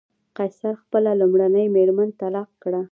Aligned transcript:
قیصر 0.37 0.73
خپله 0.83 1.11
لومړۍ 1.21 1.65
مېرمن 1.75 2.09
طلاق 2.19 2.49
کړه. 2.63 2.79